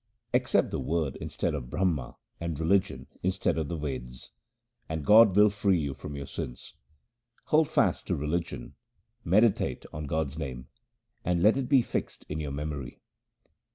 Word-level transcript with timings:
2 0.33 0.37
Accept 0.37 0.71
the 0.71 0.79
Word 0.79 1.15
instead 1.17 1.53
of 1.53 1.69
Brahma 1.69 2.15
and 2.39 2.59
religion 2.59 3.05
instead 3.21 3.59
of 3.59 3.67
the 3.69 3.77
Veds, 3.77 4.29
And 4.89 5.05
God 5.05 5.35
will 5.35 5.51
free 5.51 5.77
you 5.77 5.93
from 5.93 6.15
your 6.15 6.25
sins. 6.25 6.73
Hold 7.49 7.69
fast 7.69 8.07
to 8.07 8.15
religion, 8.15 8.73
meditate 9.23 9.85
on 9.93 10.07
God's 10.07 10.39
name, 10.39 10.69
and 11.23 11.43
let 11.43 11.55
it 11.55 11.69
be 11.69 11.83
fixed 11.83 12.25
in 12.29 12.39
your 12.39 12.49
memory. 12.51 12.99